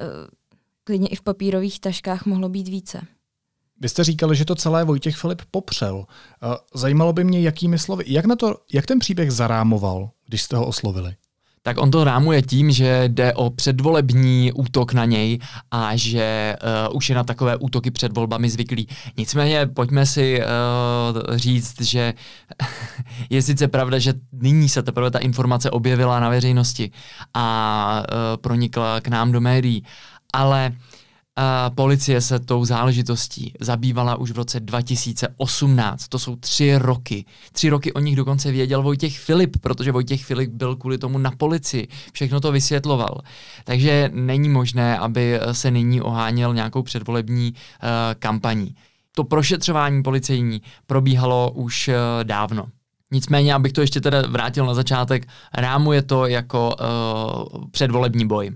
uh, 0.00 0.06
klidně 0.84 1.08
i 1.08 1.16
v 1.16 1.22
papírových 1.22 1.80
taškách, 1.80 2.26
mohlo 2.26 2.48
být 2.48 2.68
více. 2.68 3.00
Vy 3.80 3.88
jste 3.88 4.04
říkali, 4.04 4.36
že 4.36 4.44
to 4.44 4.54
celé 4.54 4.84
Vojtěch 4.84 5.16
Filip 5.16 5.42
popřel. 5.50 6.06
Zajímalo 6.74 7.12
by 7.12 7.24
mě, 7.24 7.40
jakými 7.40 7.78
slovy, 7.78 8.04
jak, 8.06 8.24
na 8.24 8.36
to, 8.36 8.54
jak 8.72 8.86
ten 8.86 8.98
příběh 8.98 9.30
zarámoval, 9.30 10.10
když 10.26 10.42
jste 10.42 10.56
ho 10.56 10.66
oslovili? 10.66 11.14
Tak 11.62 11.78
on 11.78 11.90
to 11.90 12.04
rámuje 12.04 12.42
tím, 12.42 12.70
že 12.70 13.04
jde 13.08 13.32
o 13.32 13.50
předvolební 13.50 14.52
útok 14.52 14.92
na 14.92 15.04
něj 15.04 15.38
a 15.70 15.96
že 15.96 16.56
uh, 16.88 16.96
už 16.96 17.08
je 17.08 17.14
na 17.14 17.24
takové 17.24 17.56
útoky 17.56 17.90
před 17.90 18.12
volbami 18.16 18.50
zvyklý. 18.50 18.88
Nicméně 19.16 19.66
pojďme 19.66 20.06
si 20.06 20.40
uh, 20.40 21.36
říct, 21.36 21.80
že 21.80 22.14
je 23.30 23.42
sice 23.42 23.68
pravda, 23.68 23.98
že 23.98 24.14
nyní 24.32 24.68
se 24.68 24.82
teprve 24.82 25.10
ta 25.10 25.18
informace 25.18 25.70
objevila 25.70 26.20
na 26.20 26.28
veřejnosti 26.28 26.90
a 27.34 28.02
uh, 28.02 28.40
pronikla 28.40 29.00
k 29.00 29.08
nám 29.08 29.32
do 29.32 29.40
médií, 29.40 29.84
ale 30.32 30.72
uh, 30.72 30.89
Uh, 31.40 31.74
policie 31.74 32.20
se 32.20 32.38
tou 32.38 32.64
záležitostí 32.64 33.52
zabývala 33.60 34.16
už 34.16 34.30
v 34.30 34.36
roce 34.36 34.60
2018. 34.60 36.08
To 36.08 36.18
jsou 36.18 36.36
tři 36.36 36.76
roky. 36.76 37.24
Tři 37.52 37.68
roky 37.68 37.92
o 37.92 38.00
nich 38.00 38.16
dokonce 38.16 38.50
věděl 38.50 38.82
Vojtěch 38.82 39.18
Filip, 39.18 39.56
protože 39.60 39.92
Vojtěch 39.92 40.24
Filip 40.24 40.50
byl 40.50 40.76
kvůli 40.76 40.98
tomu 40.98 41.18
na 41.18 41.30
policii. 41.30 41.88
Všechno 42.12 42.40
to 42.40 42.52
vysvětloval. 42.52 43.20
Takže 43.64 44.10
není 44.12 44.48
možné, 44.48 44.98
aby 44.98 45.40
se 45.52 45.70
nyní 45.70 46.00
oháněl 46.00 46.54
nějakou 46.54 46.82
předvolební 46.82 47.52
uh, 47.52 47.88
kampaní. 48.18 48.74
To 49.14 49.24
prošetřování 49.24 50.02
policejní 50.02 50.62
probíhalo 50.86 51.50
už 51.54 51.88
uh, 51.88 51.94
dávno. 52.22 52.66
Nicméně, 53.10 53.54
abych 53.54 53.72
to 53.72 53.80
ještě 53.80 54.00
teda 54.00 54.22
vrátil 54.28 54.66
na 54.66 54.74
začátek, 54.74 55.26
rámuje 55.54 56.02
to 56.02 56.26
jako 56.26 56.74
uh, 57.54 57.64
předvolební 57.70 58.26
boj. 58.26 58.50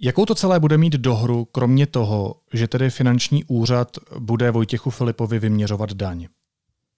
Jakou 0.00 0.24
to 0.24 0.34
celé 0.34 0.60
bude 0.60 0.78
mít 0.78 0.92
dohru, 0.92 1.44
kromě 1.44 1.86
toho, 1.86 2.34
že 2.52 2.68
tedy 2.68 2.90
finanční 2.90 3.44
úřad 3.44 3.96
bude 4.18 4.50
Vojtěchu 4.50 4.90
Filipovi 4.90 5.38
vyměřovat 5.38 5.92
daň? 5.92 6.26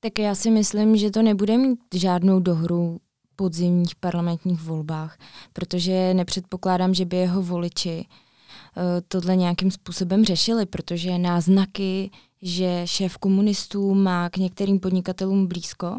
Tak 0.00 0.18
já 0.18 0.34
si 0.34 0.50
myslím, 0.50 0.96
že 0.96 1.10
to 1.10 1.22
nebude 1.22 1.58
mít 1.58 1.78
žádnou 1.94 2.40
dohru 2.40 3.00
podzimních 3.36 3.94
parlamentních 3.94 4.60
volbách, 4.60 5.18
protože 5.52 6.14
nepředpokládám, 6.14 6.94
že 6.94 7.04
by 7.04 7.16
jeho 7.16 7.42
voliči 7.42 8.04
uh, 8.06 8.82
tohle 9.08 9.36
nějakým 9.36 9.70
způsobem 9.70 10.24
řešili, 10.24 10.66
protože 10.66 11.18
náznaky, 11.18 12.10
že 12.42 12.82
šéf 12.84 13.16
komunistů 13.16 13.94
má 13.94 14.30
k 14.30 14.36
některým 14.36 14.80
podnikatelům 14.80 15.46
blízko, 15.46 15.98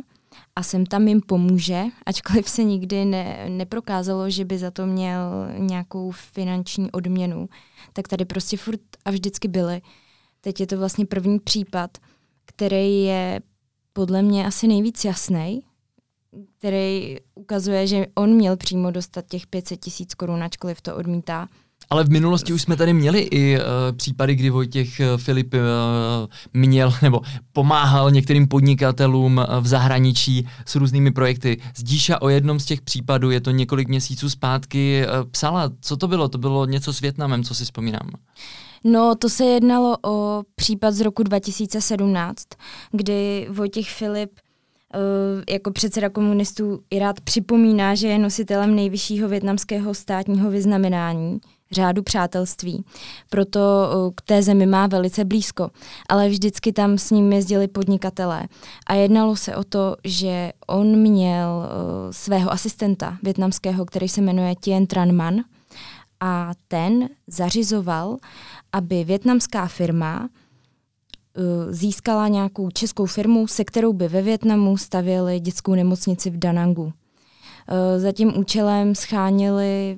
a 0.55 0.63
sem 0.63 0.85
tam 0.85 1.07
jim 1.07 1.21
pomůže, 1.21 1.83
ačkoliv 2.05 2.49
se 2.49 2.63
nikdy 2.63 3.05
ne, 3.05 3.45
neprokázalo, 3.49 4.29
že 4.29 4.45
by 4.45 4.57
za 4.57 4.71
to 4.71 4.85
měl 4.85 5.47
nějakou 5.57 6.11
finanční 6.11 6.91
odměnu, 6.91 7.49
tak 7.93 8.07
tady 8.07 8.25
prostě 8.25 8.57
furt 8.57 8.81
a 9.05 9.11
vždycky 9.11 9.47
byly. 9.47 9.81
Teď 10.41 10.59
je 10.59 10.67
to 10.67 10.77
vlastně 10.77 11.05
první 11.05 11.39
případ, 11.39 11.97
který 12.45 13.03
je 13.03 13.41
podle 13.93 14.21
mě 14.21 14.47
asi 14.47 14.67
nejvíc 14.67 15.05
jasný, 15.05 15.61
který 16.57 17.17
ukazuje, 17.35 17.87
že 17.87 18.05
on 18.15 18.33
měl 18.33 18.57
přímo 18.57 18.91
dostat 18.91 19.25
těch 19.27 19.47
500 19.47 19.79
tisíc 19.79 20.13
korun, 20.13 20.43
ačkoliv 20.43 20.81
to 20.81 20.95
odmítá. 20.95 21.47
Ale 21.91 22.03
v 22.03 22.09
minulosti 22.09 22.53
už 22.53 22.61
jsme 22.61 22.77
tady 22.77 22.93
měli 22.93 23.19
i 23.19 23.57
uh, 23.57 23.63
případy, 23.97 24.35
kdy 24.35 24.49
Vojtěch 24.49 24.99
uh, 24.99 25.21
Filip 25.21 25.53
uh, 25.53 25.59
měl 26.53 26.93
nebo 27.01 27.21
pomáhal 27.53 28.11
některým 28.11 28.47
podnikatelům 28.47 29.41
v 29.61 29.67
zahraničí 29.67 30.47
s 30.65 30.75
různými 30.75 31.11
projekty. 31.11 31.61
Zdíša 31.77 32.21
o 32.21 32.29
jednom 32.29 32.59
z 32.59 32.65
těch 32.65 32.81
případů, 32.81 33.31
je 33.31 33.41
to 33.41 33.51
několik 33.51 33.87
měsíců 33.87 34.29
zpátky, 34.29 35.05
uh, 35.05 35.29
psala. 35.31 35.71
Co 35.81 35.97
to 35.97 36.07
bylo? 36.07 36.29
To 36.29 36.37
bylo 36.37 36.65
něco 36.65 36.93
s 36.93 36.99
Větnamem, 36.99 37.43
co 37.43 37.55
si 37.55 37.63
vzpomínám. 37.63 38.09
No, 38.83 39.15
to 39.15 39.29
se 39.29 39.45
jednalo 39.45 39.97
o 40.05 40.43
případ 40.55 40.91
z 40.91 41.01
roku 41.01 41.23
2017, 41.23 42.43
kdy 42.91 43.47
Vojtěch 43.49 43.89
Filip 43.89 44.31
jako 45.49 45.71
předseda 45.71 46.09
komunistů 46.09 46.79
i 46.89 46.99
rád 46.99 47.21
připomíná, 47.21 47.95
že 47.95 48.07
je 48.07 48.19
nositelem 48.19 48.75
nejvyššího 48.75 49.29
větnamského 49.29 49.93
státního 49.93 50.49
vyznamenání 50.49 51.39
řádu 51.71 52.03
přátelství. 52.03 52.85
Proto 53.29 53.61
k 54.15 54.21
té 54.21 54.43
zemi 54.43 54.65
má 54.65 54.87
velice 54.87 55.25
blízko. 55.25 55.69
Ale 56.09 56.29
vždycky 56.29 56.73
tam 56.73 56.97
s 56.97 57.11
ním 57.11 57.33
jezdili 57.33 57.67
podnikatelé. 57.67 58.47
A 58.87 58.93
jednalo 58.93 59.35
se 59.35 59.55
o 59.55 59.63
to, 59.63 59.95
že 60.03 60.51
on 60.67 60.95
měl 60.95 61.69
svého 62.11 62.51
asistenta 62.51 63.17
větnamského, 63.23 63.85
který 63.85 64.09
se 64.09 64.21
jmenuje 64.21 64.55
Tien 64.59 64.87
Tran 64.87 65.11
Man. 65.11 65.35
A 66.19 66.51
ten 66.67 67.09
zařizoval, 67.27 68.17
aby 68.73 69.03
větnamská 69.03 69.67
firma 69.67 70.29
získala 71.69 72.27
nějakou 72.27 72.69
českou 72.69 73.05
firmu, 73.05 73.47
se 73.47 73.63
kterou 73.65 73.93
by 73.93 74.07
ve 74.07 74.21
Větnamu 74.21 74.77
stavěli 74.77 75.39
dětskou 75.39 75.75
nemocnici 75.75 76.29
v 76.29 76.39
Danangu. 76.39 76.93
Za 77.97 78.11
tím 78.11 78.37
účelem 78.37 78.95
schánili 78.95 79.97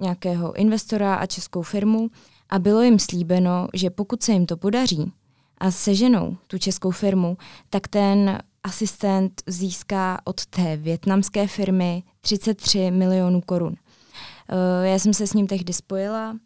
nějakého 0.00 0.52
investora 0.52 1.14
a 1.14 1.26
českou 1.26 1.62
firmu 1.62 2.10
a 2.50 2.58
bylo 2.58 2.82
jim 2.82 2.98
slíbeno, 2.98 3.68
že 3.74 3.90
pokud 3.90 4.22
se 4.22 4.32
jim 4.32 4.46
to 4.46 4.56
podaří 4.56 5.12
a 5.58 5.70
seženou 5.70 6.36
tu 6.46 6.58
českou 6.58 6.90
firmu, 6.90 7.36
tak 7.70 7.88
ten 7.88 8.38
asistent 8.64 9.42
získá 9.46 10.20
od 10.24 10.46
té 10.46 10.76
větnamské 10.76 11.46
firmy 11.46 12.02
33 12.20 12.90
milionů 12.90 13.40
korun. 13.40 13.74
Eh, 14.48 14.88
já 14.88 14.98
jsem 14.98 15.14
se 15.14 15.26
s 15.26 15.34
ním 15.34 15.46
tehdy 15.46 15.72
spojila. 15.72 16.36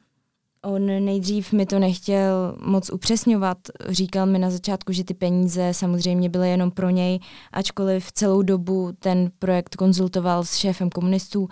On 0.65 0.87
nejdřív 0.87 1.53
mi 1.53 1.67
to 1.67 1.79
nechtěl 1.79 2.57
moc 2.61 2.91
upřesňovat. 2.91 3.59
Říkal 3.89 4.27
mi 4.27 4.39
na 4.39 4.51
začátku, 4.51 4.93
že 4.93 5.05
ty 5.05 5.15
peníze 5.15 5.75
samozřejmě 5.75 6.29
byly 6.29 6.51
jenom 6.51 6.71
pro 6.71 6.91
něj, 6.91 7.19
ačkoliv 7.53 8.13
celou 8.13 8.43
dobu 8.43 8.93
ten 8.99 9.31
projekt 9.39 9.77
konzultoval 9.77 10.45
s 10.45 10.55
šéfem 10.55 10.91
komunistů. 10.91 11.49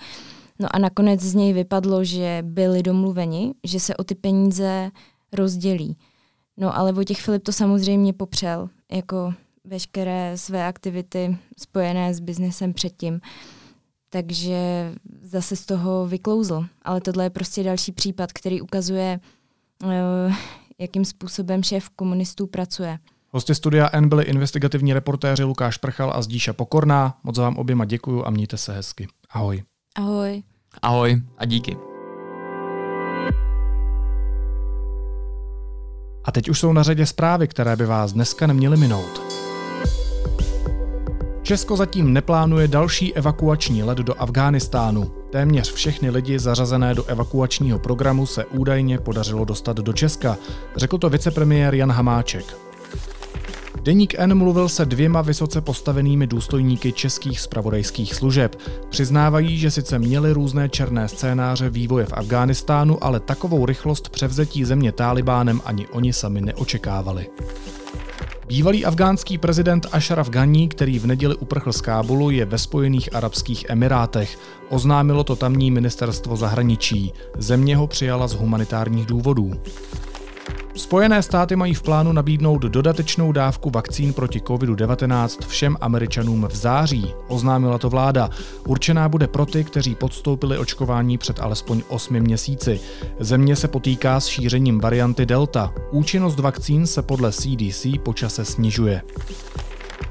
No 0.60 0.68
a 0.76 0.78
nakonec 0.78 1.20
z 1.20 1.34
něj 1.34 1.52
vypadlo, 1.52 2.04
že 2.04 2.38
byli 2.46 2.82
domluveni, 2.82 3.54
že 3.64 3.80
se 3.80 3.96
o 3.96 4.04
ty 4.04 4.14
peníze 4.14 4.90
rozdělí. 5.32 5.96
No 6.56 6.76
ale 6.76 6.92
Vojtěch 6.92 7.20
Filip 7.20 7.42
to 7.42 7.52
samozřejmě 7.52 8.12
popřel, 8.12 8.68
jako 8.92 9.34
veškeré 9.64 10.32
své 10.36 10.66
aktivity 10.66 11.36
spojené 11.58 12.14
s 12.14 12.20
biznesem 12.20 12.72
předtím. 12.72 13.20
Takže 14.12 14.92
zase 15.22 15.56
z 15.56 15.66
toho 15.66 16.06
vyklouzl. 16.06 16.64
Ale 16.82 17.00
tohle 17.00 17.24
je 17.24 17.30
prostě 17.30 17.62
další 17.62 17.92
případ, 17.92 18.32
který 18.32 18.60
ukazuje, 18.60 19.20
eh, 19.84 20.34
jakým 20.78 21.04
způsobem 21.04 21.62
šéf 21.62 21.88
komunistů 21.88 22.46
pracuje. 22.46 22.98
Hosty 23.30 23.54
studia 23.54 23.90
N 23.92 24.08
byli 24.08 24.24
investigativní 24.24 24.92
reportéři 24.92 25.44
Lukáš 25.44 25.76
Prchal 25.76 26.12
a 26.14 26.22
Zdíša 26.22 26.52
Pokorná. 26.52 27.18
Moc 27.24 27.38
vám 27.38 27.56
oběma 27.56 27.84
děkuju 27.84 28.24
a 28.26 28.30
mějte 28.30 28.56
se 28.56 28.72
hezky. 28.72 29.08
Ahoj. 29.30 29.62
Ahoj. 29.94 30.42
Ahoj 30.82 31.22
a 31.38 31.44
díky. 31.44 31.76
A 36.24 36.32
teď 36.32 36.48
už 36.48 36.58
jsou 36.58 36.72
na 36.72 36.82
řadě 36.82 37.06
zprávy, 37.06 37.48
které 37.48 37.76
by 37.76 37.86
vás 37.86 38.12
dneska 38.12 38.46
neměly 38.46 38.76
minout. 38.76 39.31
Česko 41.42 41.76
zatím 41.76 42.12
neplánuje 42.12 42.68
další 42.68 43.14
evakuační 43.14 43.82
let 43.82 43.98
do 43.98 44.22
Afghánistánu. 44.22 45.12
Téměř 45.30 45.72
všechny 45.72 46.10
lidi 46.10 46.38
zařazené 46.38 46.94
do 46.94 47.04
evakuačního 47.04 47.78
programu 47.78 48.26
se 48.26 48.44
údajně 48.44 48.98
podařilo 48.98 49.44
dostat 49.44 49.76
do 49.76 49.92
Česka, 49.92 50.36
řekl 50.76 50.98
to 50.98 51.10
vicepremiér 51.10 51.74
Jan 51.74 51.92
Hamáček. 51.92 52.56
Deník 53.82 54.14
N 54.18 54.34
mluvil 54.34 54.68
se 54.68 54.84
dvěma 54.84 55.22
vysoce 55.22 55.60
postavenými 55.60 56.26
důstojníky 56.26 56.92
českých 56.92 57.40
spravodajských 57.40 58.14
služeb. 58.14 58.56
Přiznávají, 58.88 59.58
že 59.58 59.70
sice 59.70 59.98
měli 59.98 60.32
různé 60.32 60.68
černé 60.68 61.08
scénáře 61.08 61.70
vývoje 61.70 62.06
v 62.06 62.12
Afghánistánu, 62.12 63.04
ale 63.04 63.20
takovou 63.20 63.66
rychlost 63.66 64.08
převzetí 64.08 64.64
země 64.64 64.92
Tálibánem 64.92 65.60
ani 65.64 65.86
oni 65.86 66.12
sami 66.12 66.40
neočekávali. 66.40 67.26
Bývalý 68.46 68.84
afgánský 68.84 69.38
prezident 69.38 69.86
Ashraf 69.92 70.30
Ghani, 70.30 70.68
který 70.68 70.98
v 70.98 71.06
neděli 71.06 71.34
uprchl 71.34 71.72
z 71.72 71.80
Kábulu, 71.80 72.30
je 72.30 72.44
ve 72.44 72.58
Spojených 72.58 73.14
Arabských 73.14 73.64
Emirátech. 73.68 74.38
Oznámilo 74.68 75.24
to 75.24 75.36
tamní 75.36 75.70
ministerstvo 75.70 76.36
zahraničí. 76.36 77.12
Země 77.38 77.76
ho 77.76 77.86
přijala 77.86 78.28
z 78.28 78.34
humanitárních 78.34 79.06
důvodů. 79.06 79.52
Spojené 80.74 81.22
státy 81.22 81.56
mají 81.56 81.74
v 81.74 81.82
plánu 81.82 82.12
nabídnout 82.12 82.62
dodatečnou 82.62 83.32
dávku 83.32 83.70
vakcín 83.70 84.12
proti 84.12 84.40
COVID-19 84.40 85.46
všem 85.46 85.76
Američanům 85.80 86.48
v 86.50 86.56
září, 86.56 87.14
oznámila 87.28 87.78
to 87.78 87.90
vláda. 87.90 88.30
Určená 88.66 89.08
bude 89.08 89.26
pro 89.26 89.46
ty, 89.46 89.64
kteří 89.64 89.94
podstoupili 89.94 90.58
očkování 90.58 91.18
před 91.18 91.40
alespoň 91.40 91.82
8 91.88 92.20
měsíci. 92.20 92.80
Země 93.20 93.56
se 93.56 93.68
potýká 93.68 94.20
s 94.20 94.26
šířením 94.26 94.80
varianty 94.80 95.26
Delta. 95.26 95.74
Účinnost 95.90 96.38
vakcín 96.38 96.86
se 96.86 97.02
podle 97.02 97.32
CDC 97.32 97.86
počase 98.02 98.44
snižuje 98.44 99.02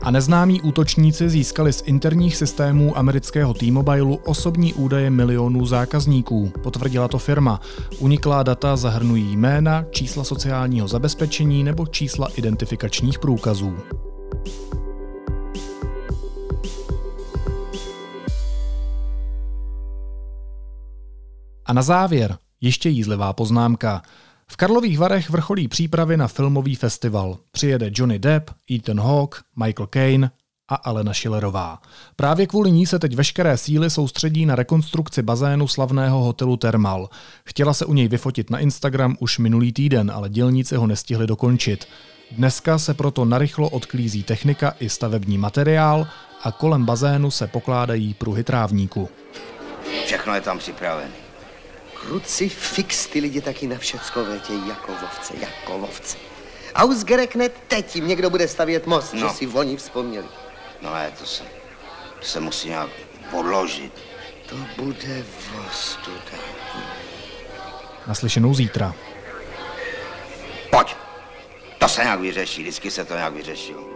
a 0.04 0.12
neznámí 0.12 0.62
útočníci 0.62 1.30
získali 1.30 1.74
z 1.74 1.84
interních 1.86 2.38
systémů 2.38 2.98
amerického 2.98 3.54
T-Mobile 3.54 4.18
osobní 4.26 4.74
údaje 4.74 5.10
milionů 5.10 5.66
zákazníků, 5.66 6.52
potvrdila 6.64 7.08
to 7.08 7.18
firma. 7.18 7.62
Uniklá 8.00 8.44
data 8.44 8.76
zahrnují 8.76 9.38
jména, 9.38 9.86
čísla 9.92 10.24
sociálního 10.24 10.88
zabezpečení 10.88 11.64
nebo 11.64 11.88
čísla 11.88 12.28
identifikačních 12.36 13.20
průkazů. 13.20 13.78
A 21.66 21.74
na 21.74 21.82
závěr 21.82 22.38
ještě 22.62 22.90
jízlivá 22.90 23.34
poznámka. 23.34 24.02
V 24.52 24.58
Karlových 24.58 25.00
Varech 25.00 25.30
vrcholí 25.30 25.68
přípravy 25.68 26.18
na 26.18 26.28
filmový 26.28 26.76
festival. 26.76 27.38
Přijede 27.52 27.92
Johnny 27.94 28.20
Depp, 28.20 28.50
Ethan 28.72 29.00
Hawke, 29.00 29.40
Michael 29.56 29.88
Caine 29.88 30.32
a 30.70 30.76
Alena 30.76 31.14
Schillerová. 31.14 31.80
Právě 32.16 32.48
kvůli 32.48 32.72
ní 32.72 32.86
se 32.86 33.00
teď 33.00 33.16
veškeré 33.16 33.58
síly 33.58 33.90
soustředí 33.90 34.46
na 34.46 34.56
rekonstrukci 34.56 35.22
bazénu 35.22 35.68
slavného 35.68 36.24
hotelu 36.24 36.58
Thermal. 36.58 37.10
Chtěla 37.46 37.74
se 37.74 37.86
u 37.86 37.94
něj 37.94 38.08
vyfotit 38.08 38.50
na 38.50 38.60
Instagram 38.60 39.18
už 39.20 39.40
minulý 39.40 39.74
týden, 39.74 40.12
ale 40.12 40.30
dělníci 40.30 40.76
ho 40.76 40.88
nestihli 40.88 41.28
dokončit. 41.28 41.88
Dneska 42.32 42.78
se 42.78 42.94
proto 42.94 43.26
narychlo 43.26 43.70
odklízí 43.70 44.24
technika 44.24 44.74
i 44.80 44.90
stavební 44.90 45.38
materiál 45.38 46.08
a 46.44 46.52
kolem 46.52 46.86
bazénu 46.86 47.32
se 47.32 47.48
pokládají 47.48 48.14
pruhy 48.14 48.44
trávníku. 48.44 49.10
Všechno 50.06 50.36
je 50.36 50.42
tam 50.42 50.60
připravené. 50.60 51.31
Krucifix, 52.02 53.08
ty 53.08 53.20
lidi 53.20 53.42
taky 53.42 53.68
na 53.68 53.78
všecko 53.78 54.22
letějí 54.22 54.68
jako 54.68 54.92
vovce, 54.92 55.34
jako 55.38 55.80
vovce. 55.80 56.18
A 56.76 56.84
uzgerekne 56.84 57.50
teď 57.50 57.96
jim 57.96 58.08
někdo 58.08 58.30
bude 58.30 58.48
stavět 58.48 58.88
most, 58.88 59.14
no. 59.14 59.20
že 59.20 59.30
si 59.30 59.48
oni 59.48 59.78
vzpomněli. 59.78 60.28
No 60.82 60.90
ale 60.90 61.12
to 61.20 61.26
se, 61.26 61.44
to 62.20 62.26
se 62.26 62.40
musí 62.40 62.70
nějak 62.70 62.90
podložit. 63.32 63.94
To 64.50 64.56
bude 64.84 65.24
vostuda. 65.56 66.38
Naslyšenou 68.08 68.54
zítra. 68.54 68.96
Pojď. 70.70 70.96
To 71.78 71.88
se 71.88 72.04
nějak 72.04 72.20
vyřeší, 72.20 72.62
vždycky 72.62 72.92
se 72.92 73.06
to 73.06 73.14
nějak 73.14 73.34
vyřešilo. 73.34 73.91